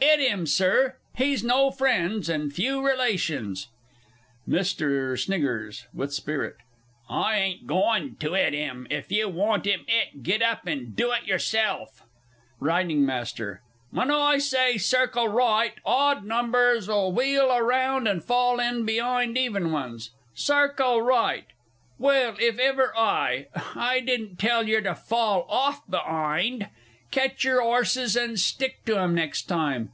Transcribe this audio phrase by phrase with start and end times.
[0.00, 3.66] 'It 'im, Sir; he's no friends and few relations!
[4.48, 5.68] MR.
[5.68, 5.86] S.
[5.92, 6.56] (with spirit).
[7.10, 8.86] I ain't going to 'it 'im.
[8.90, 12.04] If you want him 'it, get up and do it yourself!
[12.60, 12.80] R.
[12.80, 13.06] M.
[13.90, 20.12] When I say "Circle Right" odd numbers'll wheel round and fall in be'ind even ones.
[20.32, 21.46] Circle Right!...
[21.98, 26.68] Well, if ever I I didn't tell yer to fall off be'ind.
[27.10, 29.92] Ketch your 'orses and stick to 'em next time.